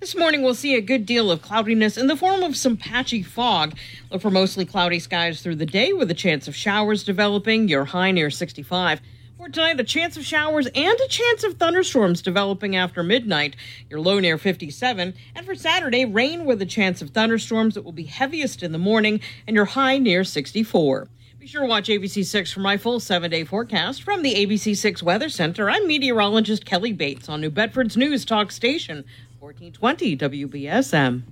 [0.00, 3.22] This morning, we'll see a good deal of cloudiness in the form of some patchy
[3.22, 3.76] fog.
[4.10, 7.84] Look for mostly cloudy skies through the day with a chance of showers developing, your
[7.84, 9.02] high near 65.
[9.36, 13.56] For tonight, a chance of showers and a chance of thunderstorms developing after midnight,
[13.90, 15.12] your low near 57.
[15.34, 18.78] And for Saturday, rain with a chance of thunderstorms that will be heaviest in the
[18.78, 21.08] morning, and your high near 64.
[21.38, 24.02] Be sure to watch ABC6 for my full seven day forecast.
[24.02, 29.04] From the ABC6 Weather Center, I'm meteorologist Kelly Bates on New Bedford's News Talk Station.
[29.40, 31.22] 1420 WBSM.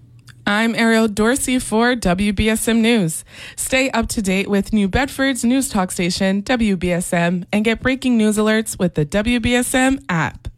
[0.46, 3.22] I'm Ariel Dorsey for WBSM News.
[3.54, 8.38] Stay up to date with New Bedford's news talk station, WBSM, and get breaking news
[8.38, 10.48] alerts with the WBSM app.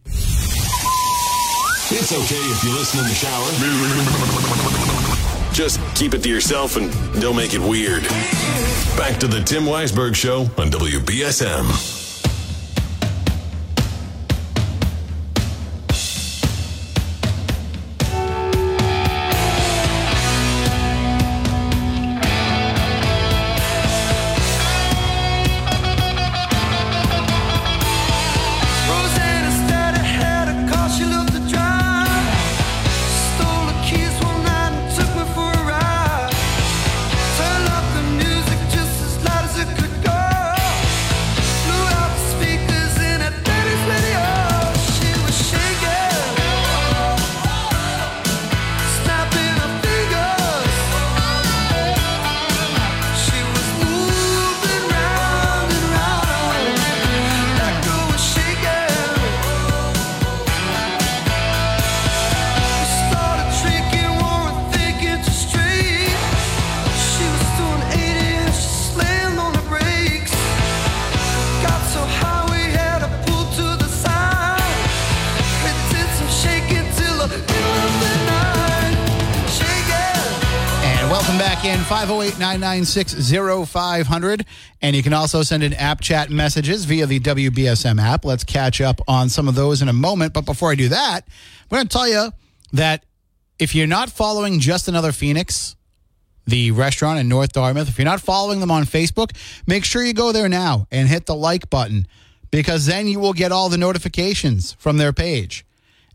[1.92, 3.50] It's okay if you listen in the shower.
[5.52, 8.04] Just keep it to yourself and don't make it weird.
[8.96, 11.99] Back to the Tim Weisberg Show on WBSM.
[81.70, 84.46] Back in 508 996 0500.
[84.82, 88.24] And you can also send in app chat messages via the WBSM app.
[88.24, 90.32] Let's catch up on some of those in a moment.
[90.32, 92.32] But before I do that, I'm going to tell you
[92.72, 93.04] that
[93.58, 95.76] if you're not following Just Another Phoenix,
[96.46, 100.14] the restaurant in North Dartmouth, if you're not following them on Facebook, make sure you
[100.14, 102.06] go there now and hit the like button
[102.50, 105.64] because then you will get all the notifications from their page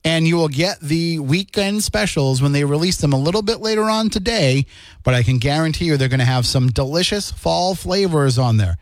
[0.05, 3.89] and you will get the weekend specials when they release them a little bit later
[3.89, 4.67] on today.
[5.03, 8.77] But I can guarantee you they're going to have some delicious fall flavors on there.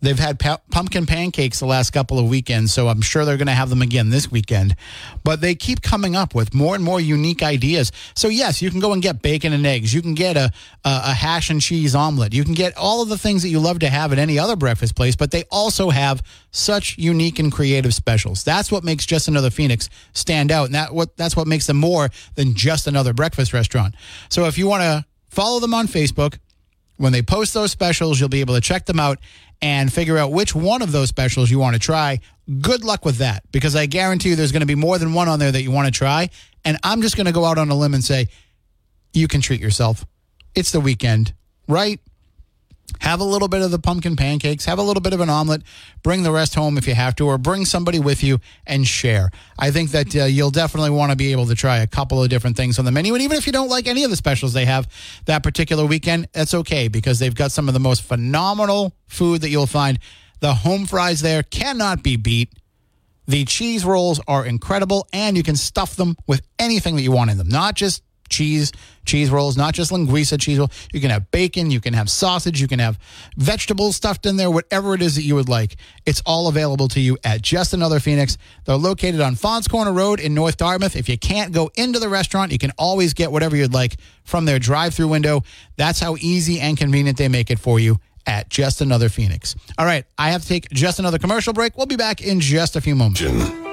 [0.00, 3.46] They've had pa- pumpkin pancakes the last couple of weekends, so I'm sure they're going
[3.46, 4.76] to have them again this weekend.
[5.24, 7.92] But they keep coming up with more and more unique ideas.
[8.14, 9.94] So yes, you can go and get bacon and eggs.
[9.94, 10.52] You can get a,
[10.84, 12.34] a, a hash and cheese omelet.
[12.34, 14.56] You can get all of the things that you love to have at any other
[14.56, 15.16] breakfast place.
[15.16, 18.44] But they also have such unique and creative specials.
[18.44, 21.76] That's what makes just another Phoenix stand out, and that what that's what makes them
[21.76, 23.94] more than just another breakfast restaurant.
[24.28, 26.38] So if you want to follow them on Facebook,
[26.96, 29.18] when they post those specials, you'll be able to check them out
[29.62, 32.20] and figure out which one of those specials you want to try.
[32.60, 35.28] Good luck with that because I guarantee you there's going to be more than one
[35.28, 36.30] on there that you want to try.
[36.64, 38.28] And I'm just going to go out on a limb and say,
[39.12, 40.04] you can treat yourself.
[40.54, 41.32] It's the weekend,
[41.68, 42.00] right?
[43.00, 45.62] Have a little bit of the pumpkin pancakes, have a little bit of an omelet,
[46.02, 49.30] bring the rest home if you have to, or bring somebody with you and share.
[49.58, 52.28] I think that uh, you'll definitely want to be able to try a couple of
[52.28, 53.14] different things on the menu.
[53.14, 54.88] And even if you don't like any of the specials they have
[55.26, 59.50] that particular weekend, that's okay because they've got some of the most phenomenal food that
[59.50, 59.98] you'll find.
[60.40, 62.52] The home fries there cannot be beat.
[63.26, 67.30] The cheese rolls are incredible, and you can stuff them with anything that you want
[67.30, 68.72] in them, not just cheese
[69.04, 70.70] cheese rolls, not just linguiça cheese roll.
[70.92, 72.98] You can have bacon, you can have sausage, you can have
[73.36, 75.76] vegetables stuffed in there, whatever it is that you would like.
[76.04, 78.36] It's all available to you at Just Another Phoenix.
[78.64, 80.96] They're located on Faunce Corner Road in North Dartmouth.
[80.96, 84.44] If you can't go into the restaurant, you can always get whatever you'd like from
[84.44, 85.42] their drive-through window.
[85.76, 89.54] That's how easy and convenient they make it for you at Just Another Phoenix.
[89.78, 91.76] All right, I have to take just another commercial break.
[91.76, 93.20] We'll be back in just a few moments.
[93.20, 93.65] And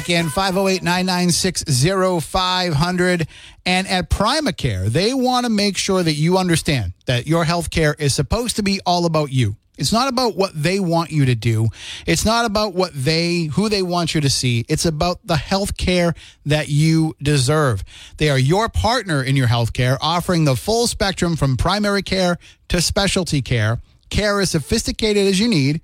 [0.00, 1.64] back in 508 996
[2.24, 3.28] 0500.
[3.66, 7.94] And at Primacare, they want to make sure that you understand that your health care
[7.98, 9.56] is supposed to be all about you.
[9.76, 11.68] It's not about what they want you to do.
[12.06, 14.64] It's not about what they, who they want you to see.
[14.70, 16.14] It's about the health care
[16.46, 17.84] that you deserve.
[18.16, 22.38] They are your partner in your health care, offering the full spectrum from primary care
[22.68, 23.80] to specialty care.
[24.08, 25.82] Care as sophisticated as you need,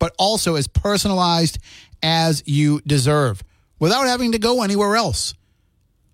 [0.00, 1.60] but also as personalized
[2.02, 3.42] as you deserve
[3.82, 5.34] without having to go anywhere else.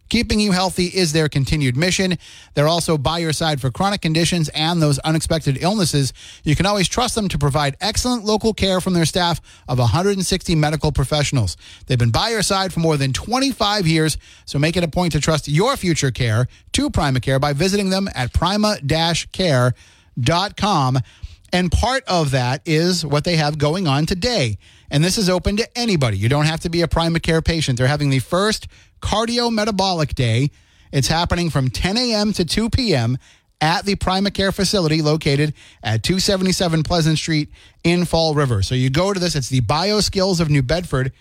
[0.08, 2.16] Keeping you healthy is their continued mission.
[2.54, 6.14] They're also by your side for chronic conditions and those unexpected illnesses.
[6.44, 10.54] You can always trust them to provide excellent local care from their staff of 160
[10.54, 11.58] medical professionals.
[11.86, 15.12] They've been by your side for more than 25 years, so make it a point
[15.12, 20.98] to trust your future care to Primacare by visiting them at prima-care.com.
[21.52, 24.58] And part of that is what they have going on today.
[24.90, 26.18] And this is open to anybody.
[26.18, 27.78] You don't have to be a Primacare patient.
[27.78, 28.68] They're having the first
[29.00, 30.50] cardio metabolic day.
[30.92, 32.32] It's happening from 10 a.m.
[32.34, 33.18] to 2 p.m.
[33.60, 37.50] at the Primacare facility located at 277 Pleasant Street
[37.84, 38.62] in Fall River.
[38.62, 41.12] So you go to this, it's the BioSkills of New Bedford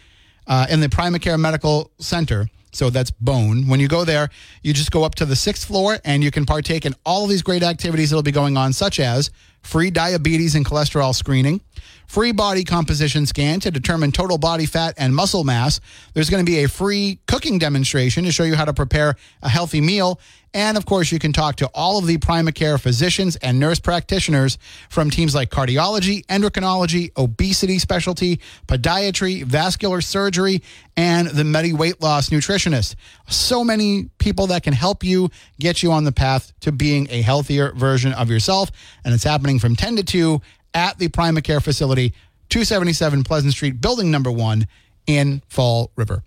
[0.45, 2.49] uh, in the Primacare Medical Center.
[2.77, 3.67] So that's Bone.
[3.67, 4.29] When you go there,
[4.61, 7.41] you just go up to the sixth floor and you can partake in all these
[7.41, 9.31] great activities that'll be going on, such as
[9.63, 11.59] free diabetes and cholesterol screening,
[12.05, 15.79] free body composition scan to determine total body fat and muscle mass.
[16.13, 19.49] There's going to be a free cooking demonstration to show you how to prepare a
[19.49, 20.19] healthy meal.
[20.57, 24.57] And of course, you can talk to all of the Primacare physicians and nurse practitioners
[24.89, 30.63] from teams like cardiology, endocrinology, obesity specialty, podiatry, vascular surgery,
[30.95, 32.95] and the Medi weight loss nutritionist.
[33.29, 37.21] So many people that can help you get you on the path to being a
[37.21, 38.71] healthier version of yourself.
[39.05, 40.41] And it's happening from 10 to 2
[40.73, 42.15] at the Primacare facility,
[42.49, 44.67] 277 Pleasant Street, building number one
[45.05, 46.23] in Fall River.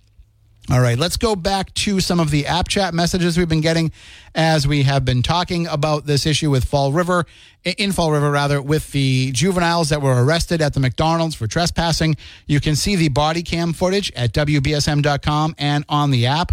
[0.73, 3.91] All right, let's go back to some of the app chat messages we've been getting
[4.37, 7.27] as we have been talking about this issue with Fall River,
[7.65, 12.17] in Fall River, rather, with the juveniles that were arrested at the McDonald's for trespassing.
[12.47, 16.53] You can see the body cam footage at WBSM.com and on the app.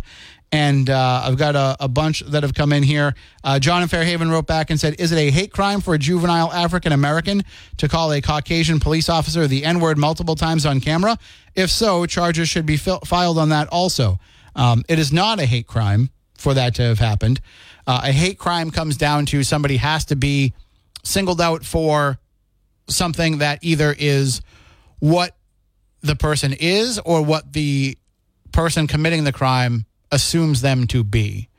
[0.51, 3.15] And uh, I've got a, a, bunch that have come in here.
[3.43, 5.97] Uh, John in Fairhaven wrote back and said, Is it a hate crime for a
[5.97, 7.43] juvenile African American
[7.77, 11.17] to call a Caucasian police officer the N word multiple times on camera?
[11.53, 14.19] If so, charges should be fil- filed on that also.
[14.55, 17.41] Um, it is not a hate crime for that to have happened.
[17.85, 20.53] Uh, a hate crime comes down to somebody has to be
[21.03, 22.19] singled out for
[22.89, 24.41] something that either is
[24.99, 25.35] what
[26.01, 27.97] the person is or what the
[28.51, 31.49] person committing the crime assumes them to be.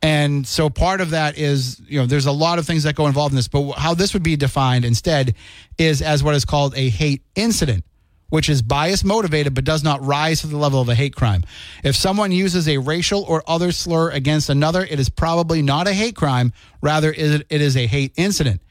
[0.00, 3.06] And so part of that is, you know, there's a lot of things that go
[3.06, 5.34] involved in this, but how this would be defined instead
[5.76, 7.84] is as what is called a hate incident,
[8.28, 11.42] which is bias motivated but does not rise to the level of a hate crime.
[11.82, 15.92] If someone uses a racial or other slur against another, it is probably not a
[15.92, 18.62] hate crime, rather, it is a hate incident.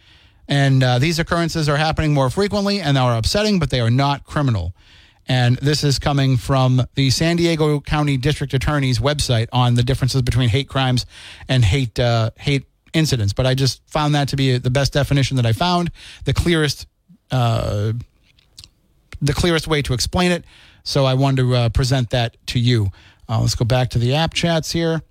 [0.47, 4.23] And uh, these occurrences are happening more frequently and are upsetting, but they are not
[4.23, 4.73] criminal.
[5.27, 10.21] And this is coming from the San Diego County District Attorney's website on the differences
[10.21, 11.05] between hate crimes
[11.49, 13.33] and hate uh, hate incidents.
[13.33, 15.91] But I just found that to be the best definition that I found,
[16.23, 16.87] the clearest
[17.31, 17.93] uh,
[19.21, 20.45] the clearest way to explain it.
[20.83, 22.91] So I wanted to uh, present that to you.
[23.27, 25.02] Uh, let's go back to the app chats here.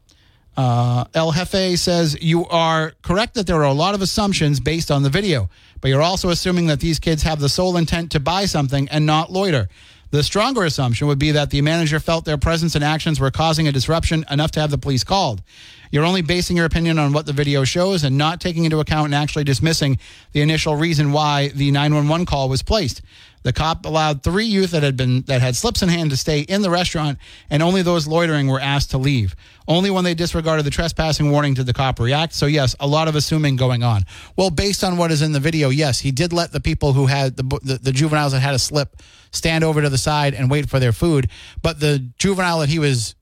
[0.56, 4.90] Uh, El Jefe says, You are correct that there are a lot of assumptions based
[4.90, 5.50] on the video,
[5.82, 9.04] but you're also assuming that these kids have the sole intent to buy something and
[9.04, 9.68] not loiter.
[10.10, 13.66] The stronger assumption would be that the manager felt their presence and actions were causing
[13.66, 15.42] a disruption enough to have the police called.
[15.90, 19.06] You're only basing your opinion on what the video shows and not taking into account
[19.06, 19.98] and actually dismissing
[20.32, 23.02] the initial reason why the 911 call was placed.
[23.46, 26.40] The cop allowed three youth that had been that had slips in hand to stay
[26.40, 29.36] in the restaurant, and only those loitering were asked to leave.
[29.68, 32.32] Only when they disregarded the trespassing warning did the cop react.
[32.32, 34.02] So yes, a lot of assuming going on.
[34.34, 37.06] Well, based on what is in the video, yes, he did let the people who
[37.06, 40.50] had the the, the juveniles that had a slip stand over to the side and
[40.50, 41.30] wait for their food,
[41.62, 43.14] but the juvenile that he was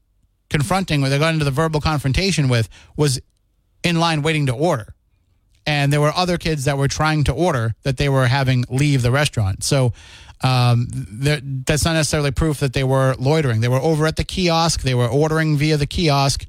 [0.49, 3.20] confronting, where they got into the verbal confrontation with, was
[3.83, 4.94] in line waiting to order
[5.67, 9.03] and there were other kids that were trying to order that they were having leave
[9.03, 9.65] the restaurant.
[9.65, 9.93] So
[10.43, 10.89] um,
[11.67, 13.61] that's not necessarily proof that they were loitering.
[13.61, 14.83] They were over at the kiosk.
[14.83, 16.45] They were ordering via the kiosk,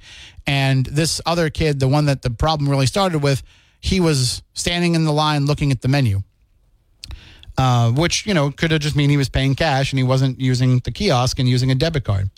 [0.45, 3.41] and this other kid, the one that the problem really started with,
[3.80, 6.24] he was standing in the line looking at the menu.
[7.57, 10.38] Uh, which you know could have just mean he was paying cash and he wasn't
[10.41, 12.30] using the kiosk and using a debit card.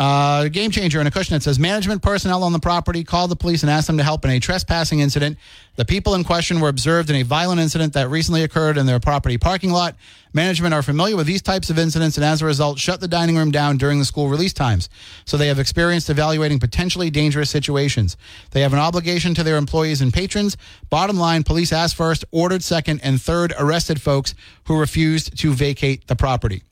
[0.00, 3.36] Uh, game changer in a cushion that says management personnel on the property called the
[3.36, 5.36] police and asked them to help in a trespassing incident.
[5.76, 8.98] The people in question were observed in a violent incident that recently occurred in their
[8.98, 9.96] property parking lot.
[10.32, 13.36] Management are familiar with these types of incidents and as a result shut the dining
[13.36, 14.88] room down during the school release times.
[15.26, 18.16] So they have experienced evaluating potentially dangerous situations.
[18.52, 20.56] They have an obligation to their employees and patrons.
[20.88, 24.34] Bottom line, police asked first, ordered second, and third arrested folks
[24.64, 26.62] who refused to vacate the property.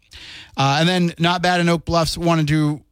[0.56, 2.82] Uh, and then not bad in Oak Bluffs wanted to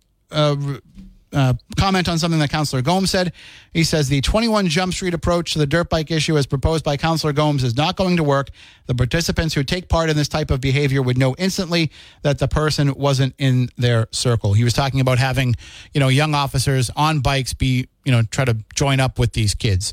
[1.37, 3.33] uh, comment on something that Councillor Gomes said.
[3.72, 6.97] He says the 21 Jump Street approach to the dirt bike issue as proposed by
[6.97, 8.49] Councillor Gomes is not going to work.
[8.87, 11.91] The participants who take part in this type of behavior would know instantly
[12.22, 14.55] that the person wasn't in their circle.
[14.55, 15.57] He was talking about having,
[15.93, 19.55] you know, young officers on bikes be, you know, try to join up with these
[19.55, 19.93] kids.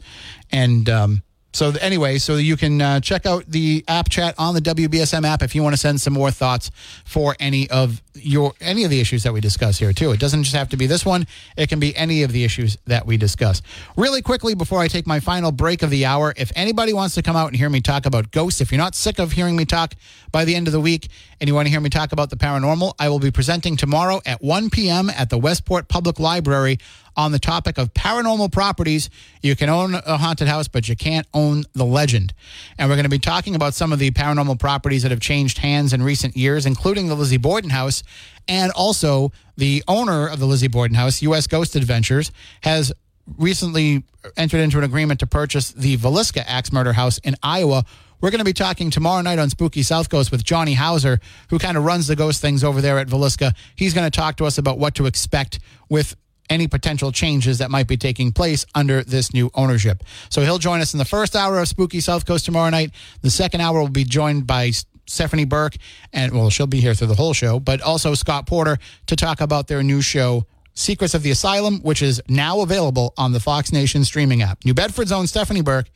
[0.52, 1.24] And, um,
[1.54, 5.44] so anyway, so you can uh, check out the app chat on the WBSM app
[5.44, 6.72] if you want to send some more thoughts
[7.06, 10.12] for any of your any of the issues that we discuss here too.
[10.12, 12.78] It doesn't just have to be this one; it can be any of the issues
[12.88, 13.62] that we discuss.
[13.96, 17.22] Really quickly before I take my final break of the hour, if anybody wants to
[17.22, 19.66] come out and hear me talk about ghosts, if you're not sick of hearing me
[19.66, 19.94] talk
[20.32, 21.08] by the end of the week
[21.40, 24.22] and you want to hear me talk about the paranormal, I will be presenting tomorrow
[24.26, 25.12] at 1 p.m.
[25.12, 26.80] at the Westport Public Library
[27.16, 29.10] on the topic of paranormal properties.
[29.42, 32.34] You can own a haunted house, but you can't own the legend.
[32.78, 35.60] And we're going to be talking about some of the paranormal properties that have changed
[35.60, 38.04] hands in recent years, including the Lizzie Borden House.
[38.48, 41.48] And also, the owner of the Lizzie Borden House, U.S.
[41.48, 42.92] Ghost Adventures, has
[43.38, 44.04] recently
[44.38, 47.86] entered into an agreement to purchase the Villisca Axe Murder House in Iowa.
[48.22, 51.60] We're going to be talking tomorrow night on Spooky South Coast with Johnny Hauser, who
[51.60, 53.54] kind of runs the ghost things over there at Villisca.
[53.76, 55.60] He's going to talk to us about what to expect
[55.90, 56.16] with
[56.50, 60.04] any potential changes that might be taking place under this new ownership.
[60.30, 62.92] So he'll join us in the first hour of Spooky South Coast tomorrow night.
[63.22, 64.72] The second hour will be joined by
[65.06, 65.76] Stephanie Burke,
[66.12, 68.78] and well, she'll be here through the whole show, but also Scott Porter
[69.08, 73.32] to talk about their new show, Secrets of the Asylum, which is now available on
[73.32, 74.64] the Fox Nation streaming app.
[74.66, 75.90] New Bedford's own Stephanie Burke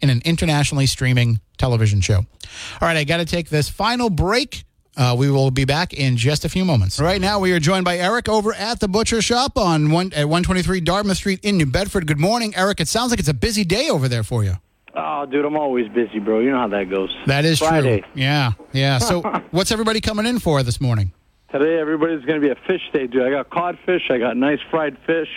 [0.00, 2.16] in an internationally streaming television show.
[2.16, 4.64] All right, I got to take this final break.
[4.96, 7.00] Uh, we will be back in just a few moments.
[7.00, 10.26] Right now, we are joined by Eric over at the Butcher Shop on one at
[10.26, 12.06] 123 Dartmouth Street in New Bedford.
[12.06, 12.80] Good morning, Eric.
[12.80, 14.54] It sounds like it's a busy day over there for you.
[14.96, 16.38] Oh, dude, I'm always busy, bro.
[16.38, 17.14] You know how that goes.
[17.26, 18.02] That is Friday.
[18.02, 18.10] true.
[18.14, 18.98] Yeah, yeah.
[18.98, 21.12] So, what's everybody coming in for this morning?
[21.50, 23.22] Today, everybody's going to be a fish day, dude.
[23.22, 24.10] I got codfish.
[24.10, 25.28] I got nice fried fish.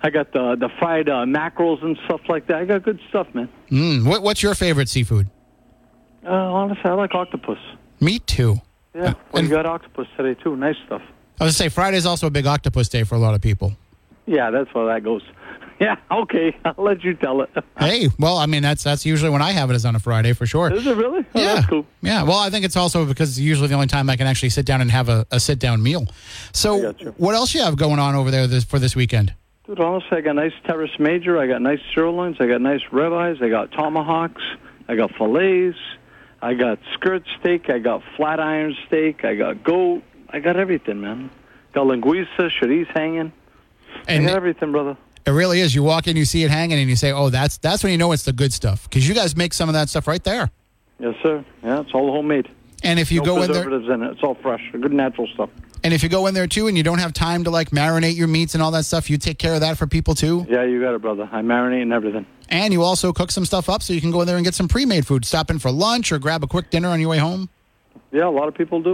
[0.00, 2.58] I got the the fried uh, mackerels and stuff like that.
[2.58, 3.48] I got good stuff, man.
[3.70, 5.28] Mm, what, what's your favorite seafood?
[6.24, 7.58] Uh, honestly, I like octopus.
[8.00, 8.60] Me too.
[8.98, 10.56] Yeah, uh, well, you got octopus today too.
[10.56, 11.02] Nice stuff.
[11.40, 13.74] I was gonna say Friday's also a big octopus day for a lot of people.
[14.26, 15.22] Yeah, that's where that goes.
[15.80, 16.56] Yeah, okay.
[16.64, 17.50] I'll let you tell it.
[17.78, 20.32] Hey, well, I mean that's that's usually when I have it is on a Friday
[20.32, 20.72] for sure.
[20.72, 21.24] Is it really?
[21.32, 21.86] Oh, yeah, That's cool.
[22.02, 22.24] yeah.
[22.24, 24.66] Well, I think it's also because it's usually the only time I can actually sit
[24.66, 26.06] down and have a, a sit down meal.
[26.52, 29.32] So, what else you have going on over there this, for this weekend?
[29.66, 31.38] Dude, honestly, I got nice teres major.
[31.38, 32.38] I got nice sirloins.
[32.40, 33.40] I got nice ribeyes.
[33.40, 34.42] I got tomahawks.
[34.88, 35.78] I got fillets.
[36.40, 37.68] I got skirt steak.
[37.68, 39.24] I got flat iron steak.
[39.24, 40.02] I got goat.
[40.30, 41.30] I got everything, man.
[41.72, 43.32] Got linguiça, chorizo hanging.
[44.06, 44.96] I And got everything, brother.
[45.26, 45.74] it really is.
[45.74, 47.98] You walk in, you see it hanging, and you say, "Oh, that's that's when you
[47.98, 50.50] know it's the good stuff." Because you guys make some of that stuff right there.
[51.00, 51.44] Yes, sir.
[51.62, 52.48] Yeah, it's all homemade.
[52.84, 54.12] And if you no go in there, in it.
[54.12, 54.62] It's all fresh.
[54.72, 55.50] Good natural stuff.
[55.84, 58.16] And if you go in there too, and you don't have time to like marinate
[58.16, 60.46] your meats and all that stuff, you take care of that for people too.
[60.48, 61.28] Yeah, you got it, brother.
[61.30, 62.26] I marinate and everything.
[62.48, 64.54] And you also cook some stuff up so you can go in there and get
[64.54, 65.24] some pre-made food.
[65.24, 67.48] Stop in for lunch or grab a quick dinner on your way home.
[68.10, 68.92] Yeah, a lot of people do.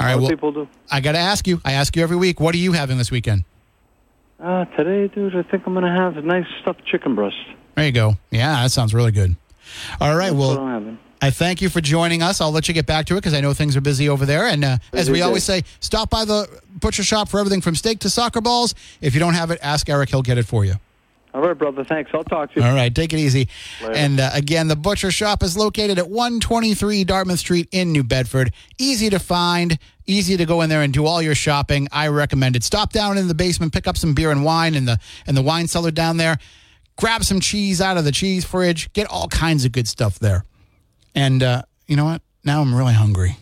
[0.00, 0.68] All right, A lot Well, of people do.
[0.90, 1.60] I got to ask you.
[1.64, 2.40] I ask you every week.
[2.40, 3.44] What are you having this weekend?
[4.40, 7.36] Uh, today, dude, I think I'm going to have a nice stuffed chicken breast.
[7.74, 8.16] There you go.
[8.30, 9.36] Yeah, that sounds really good.
[10.00, 10.26] All right.
[10.30, 10.98] That's what Well, I'm having.
[11.20, 12.40] I thank you for joining us.
[12.40, 14.46] I'll let you get back to it because I know things are busy over there.
[14.46, 17.98] And uh, as we always say, stop by the butcher shop for everything from steak
[18.00, 18.74] to soccer balls.
[19.00, 20.10] If you don't have it, ask Eric.
[20.10, 20.74] He'll get it for you.
[21.34, 21.84] All right, brother.
[21.84, 22.10] Thanks.
[22.14, 22.66] I'll talk to you.
[22.66, 23.48] All right, take it easy.
[23.82, 23.94] Later.
[23.94, 28.52] And uh, again, the butcher shop is located at 123 Dartmouth Street in New Bedford.
[28.78, 31.86] Easy to find, easy to go in there and do all your shopping.
[31.92, 32.64] I recommend it.
[32.64, 35.42] Stop down in the basement, pick up some beer and wine in the in the
[35.42, 36.38] wine cellar down there.
[36.96, 38.92] Grab some cheese out of the cheese fridge.
[38.92, 40.44] Get all kinds of good stuff there.
[41.18, 42.22] And uh, you know what?
[42.44, 43.36] Now I'm really hungry.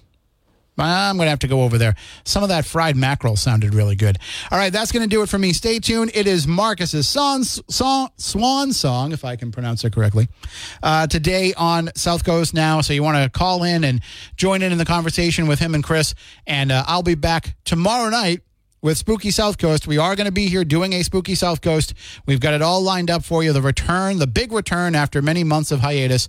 [0.78, 1.94] I'm going to have to go over there.
[2.24, 4.18] Some of that fried mackerel sounded really good.
[4.50, 5.52] All right, that's going to do it for me.
[5.52, 6.10] Stay tuned.
[6.14, 10.28] It is Marcus's song, song, swan song, if I can pronounce it correctly,
[10.82, 12.80] uh, today on South Coast Now.
[12.80, 14.00] So you want to call in and
[14.36, 16.14] join in in the conversation with him and Chris.
[16.46, 18.40] And uh, I'll be back tomorrow night
[18.86, 19.88] with Spooky South Coast.
[19.88, 21.92] We are going to be here doing a Spooky South Coast.
[22.26, 23.52] We've got it all lined up for you.
[23.52, 26.28] The return, the big return after many months of hiatus